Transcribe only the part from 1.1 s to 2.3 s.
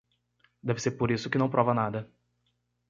isso que não prova nada.